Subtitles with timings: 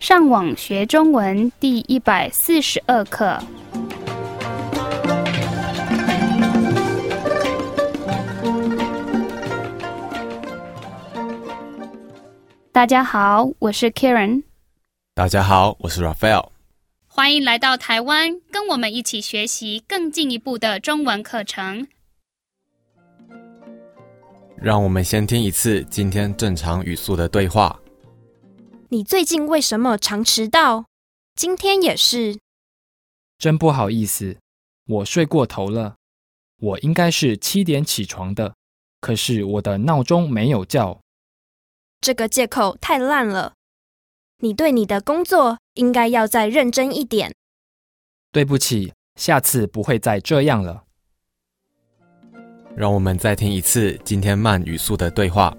[0.00, 3.36] 上网学中文第一百四十二课。
[12.70, 14.44] 大家好，我是 Karen。
[15.16, 16.50] 大家好，我是 Raphael。
[17.08, 21.88] 欢迎来到台湾，跟我们一起学习更进一步的中文课程。
[24.56, 27.76] 让我们先听一次今天正常语速的对话。
[28.90, 30.86] 你最近为什么常迟到？
[31.34, 32.38] 今天也是。
[33.36, 34.38] 真不好意思，
[34.86, 35.96] 我睡过头了。
[36.58, 38.54] 我应该是七点起床的，
[39.02, 40.98] 可是我的闹钟没有叫。
[42.00, 43.52] 这个借口太烂了。
[44.38, 47.34] 你对你的工作应该要再认真一点。
[48.32, 50.84] 对不起，下次不会再这样了。
[52.74, 55.54] 让我们再听一次今天慢语速的对话，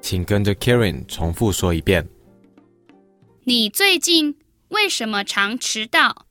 [0.00, 2.08] 请跟着 Karen 重复说一遍。
[3.48, 4.38] 你最近
[4.68, 6.26] 为什么常迟到？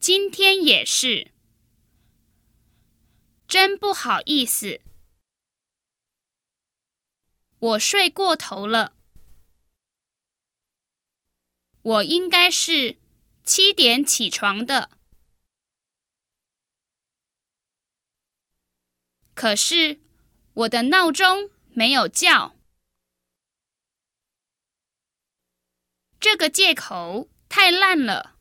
[0.00, 1.30] 今天也是。
[3.46, 4.80] 真不好意思。
[7.60, 8.96] 我睡过头了。
[11.82, 12.98] 我应该是
[13.44, 14.90] 七点起床的，
[19.32, 20.00] 可是
[20.54, 22.57] 我的闹钟没有叫。
[26.20, 28.36] 这个借口太烂了。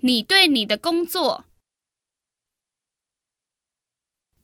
[0.00, 1.44] 你对你的工作。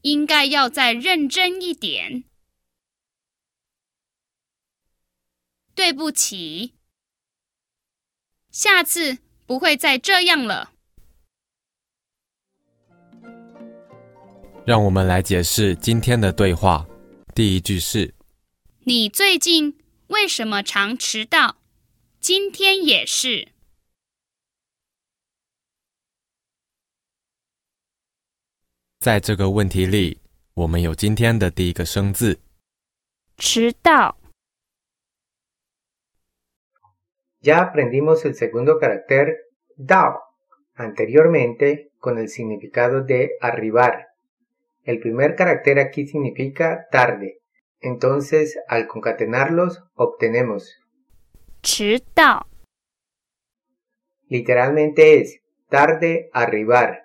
[0.03, 2.23] 应该要再认真一点。
[5.75, 6.75] 对不起，
[8.51, 10.73] 下次不会再这样了。
[14.65, 16.87] 让我们来解释今天的对话。
[17.35, 18.15] 第一句是：
[18.85, 19.77] 你最近
[20.09, 21.59] 为什么常迟到？
[22.19, 23.49] 今天也是。
[28.99, 30.19] 在这个问题里，
[30.55, 32.41] 我们有今天的第一个生字
[33.37, 34.17] “迟到”。
[37.41, 39.37] Ya aprendimos el segundo carácter
[39.77, 40.21] “dao”
[40.75, 44.07] anteriormente con el significado de arribar.
[44.85, 47.38] El primer carácter aquí significa tarde.
[47.80, 50.70] Entonces, al concatenarlos, obtenemos
[51.62, 52.48] 迟到
[54.30, 57.04] Literalmente es tarde arribar.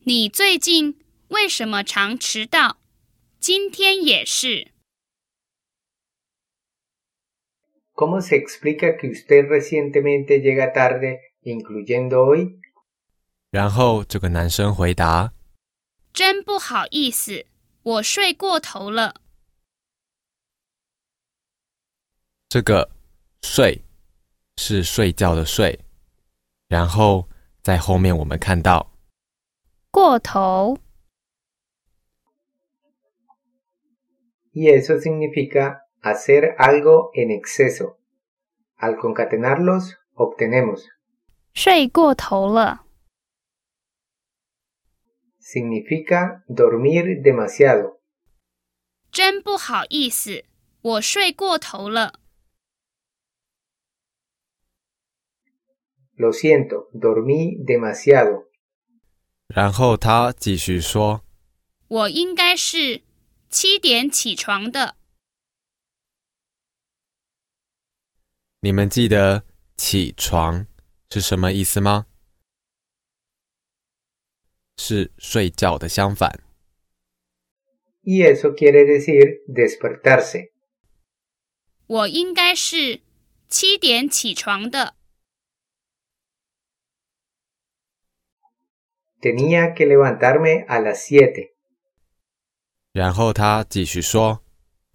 [0.00, 0.98] 你最近
[1.28, 2.78] 为什么常迟到？
[3.38, 4.72] 今天也是。¿
[7.94, 12.58] Cómo se explica que usted recientemente llega tarde, incluyendo hoy？
[13.50, 15.32] 然后这个男生回答：“
[16.12, 17.46] 真不好意思，
[17.82, 19.20] 我睡过头了。”
[22.49, 22.89] 这个
[23.43, 23.83] “睡”
[24.57, 25.79] 是睡觉的“睡”，
[26.67, 27.29] 然后
[27.61, 28.91] 在后面我们看到。
[29.91, 30.79] 过头。
[34.51, 37.97] Y eso significa hacer algo en exceso.
[38.79, 40.85] Al concatenarlos, obtenemos
[41.53, 42.83] 睡过头了。
[45.39, 47.99] Significa dormir demasiado.
[49.11, 50.45] 真不好意思，
[50.81, 52.19] 我睡过头了。
[56.19, 58.49] Lo siento, dormí demasiado.
[59.47, 61.23] 然后他继续说
[61.87, 63.03] ：“我应该是
[63.49, 64.97] 七点起床的。
[68.59, 69.45] 你们记得
[69.77, 70.67] ‘起床’
[71.09, 72.07] 是什么意思吗？
[74.75, 76.43] 是睡觉的相反。
[78.01, 80.51] Y eso quiere decir despertarse。
[81.87, 82.99] 我应该是
[83.47, 84.95] 七点起床的。”
[89.20, 91.54] Tenía que levantarme a las siete。
[92.92, 94.40] 然后他继续说：“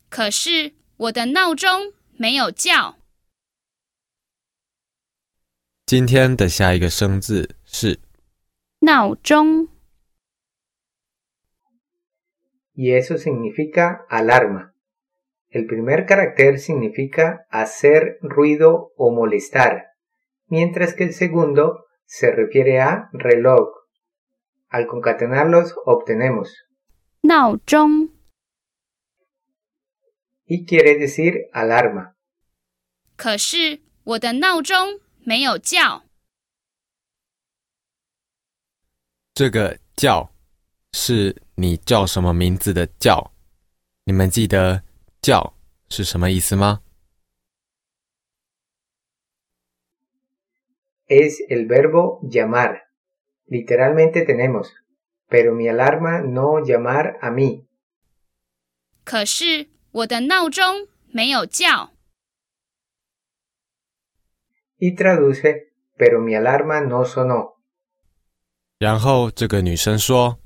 [0.10, 2.98] 可是我的闹钟没有叫。”
[5.86, 8.00] 今天的下一个生字是
[8.82, 9.68] 闹钟。
[12.74, 14.74] Y eso significa alarma.
[15.50, 19.88] El primer carácter significa hacer ruido o molestar,
[20.48, 23.68] mientras que el segundo se refiere a reloj.
[24.74, 26.50] Al concatenarlos obtenemos
[27.22, 28.10] 闹钟
[30.46, 32.14] y quiere decir alarma.
[33.16, 36.04] 可是我的闹钟没有叫。
[39.34, 40.32] 这个叫
[40.94, 43.32] 是你叫什么名字的叫，
[44.04, 44.84] 你们记得“
[45.22, 45.56] 叫”
[45.90, 46.82] 是什么意思吗？
[51.08, 52.83] Es el verbo llamar.
[53.47, 54.73] Literalmente tenemos,
[55.29, 57.67] pero mi alarma no llamar a mí.
[59.05, 61.93] 可是我的闹钟没有叫。
[64.79, 67.55] Y traduce, pero mi alarma no sonó.
[68.79, 70.41] 然后这个女生说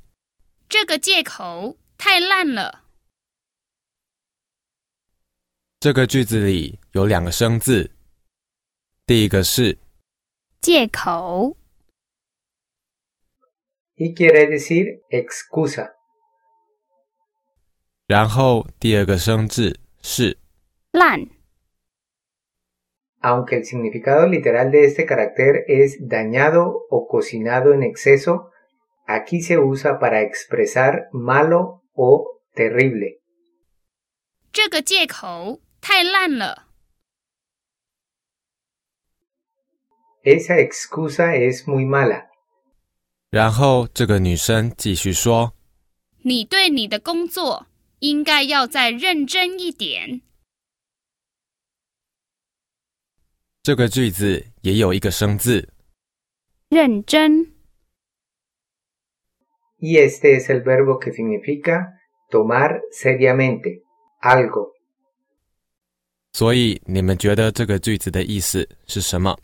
[0.67, 2.85] 这个借口太烂了。
[5.79, 7.91] 这个句子里有两个生字，
[9.05, 9.79] 第一个是
[10.61, 11.55] 借口
[13.98, 15.92] Y quiere decir excusa.
[18.06, 20.38] 然后第二个生字是
[20.92, 21.28] 烂，
[23.20, 28.50] Aunque el significado literal de este carácter es dañado o cocinado en exceso,
[29.06, 33.22] aquí se usa para expresar malo o terrible.
[34.52, 36.68] 这个借口太烂了。
[40.22, 42.27] Esa excusa es muy mala.
[43.29, 45.53] 然后这个女生继续说
[46.23, 47.67] 你对你的工作
[47.99, 50.21] 应该要再认真一点。
[53.61, 55.69] 这个句子也有一个生字，
[56.69, 57.53] 认真
[59.77, 61.99] ，Y este es el verbo que significa
[62.31, 63.83] tomar seriamente
[64.21, 64.73] algo.
[66.33, 69.37] 所以你们觉得这个句子的意思是什么？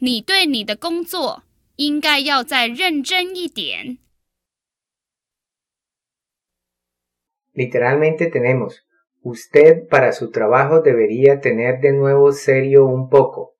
[0.00, 1.42] 你对你的工作
[1.75, 3.97] 应该要再认真一点。
[7.53, 8.85] Literalmente tenemos,
[9.21, 13.55] usted para su trabajo debería tener de nuevo serio un poco.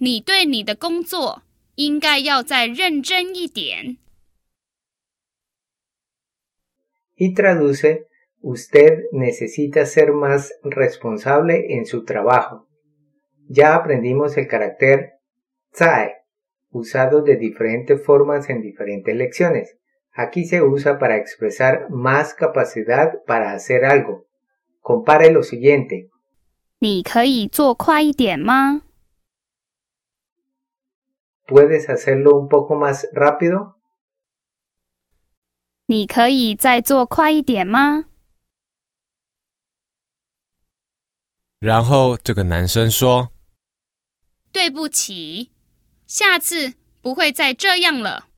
[0.00, 1.42] 你对你的工作
[1.74, 3.98] 应该要再认真一点。
[7.16, 8.06] Y traduce,
[8.40, 12.68] usted necesita ser más responsable en su trabajo.
[13.48, 15.14] Ya aprendimos el carácter
[15.72, 16.12] zae,
[16.72, 19.76] usado de diferentes formas en diferentes lecciones.
[20.12, 24.26] Aquí se usa para expresar más capacidad para hacer algo.
[24.80, 26.10] Compare lo siguiente.
[26.80, 28.82] 你可以做快一点吗？
[31.46, 33.74] ¿Puedes hacerlo un poco más rápido?
[35.86, 38.04] 你可以再做快一点吗？
[41.58, 43.32] 然后这个男生说
[44.52, 45.50] 对不起，
[46.13, 48.29] 下次不会再这样了。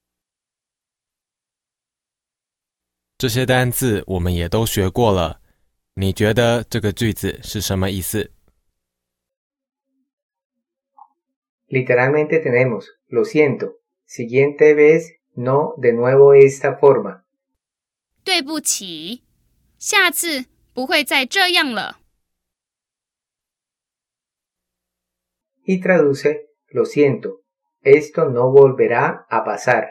[3.18, 5.42] 这些单字我们也都学过了，
[5.96, 8.32] 你觉得这个句子是什么意思
[11.68, 17.26] ？Literalmente tenemos, lo siento, siguiente vez no de nuevo esta forma.
[18.24, 19.26] 对不起，
[19.78, 22.00] 下次不会再这样了。
[25.66, 27.44] Y traduce, lo siento,
[27.86, 29.88] esto no volverá a pasar.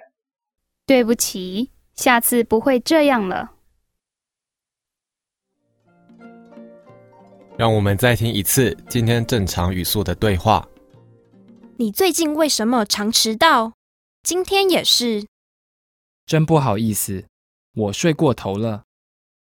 [0.85, 3.52] 对不起，下次不会这样了。
[7.56, 10.69] 让我们再听一次今天正常语速的对话。
[11.79, 13.73] 你最近为什么常迟到？
[14.23, 15.26] 今天也是。
[16.26, 17.26] 真不好意思，
[17.75, 18.82] 我睡过头了。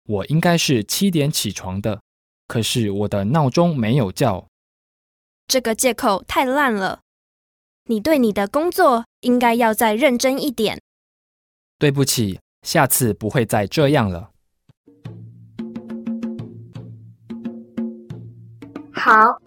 [0.06, 2.02] 我应该是七点起床的，
[2.48, 4.48] 可是我的闹钟没有叫。
[5.48, 7.03] 这个借口太烂了。
[7.85, 10.80] 你对你的工作应该要再认真一点。
[11.78, 14.30] 对不起，下次不会再这样了。
[18.94, 19.37] 好，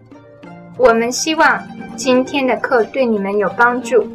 [0.77, 4.07] 我们希望今天的课对你们有帮助。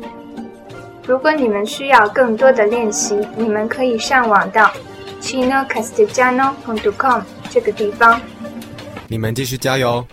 [1.04, 4.72] 如果你们需要更多的练习，你们可以上网到
[5.20, 8.20] chinocastellano.com 这个地方。
[9.08, 10.06] 你们继续加油！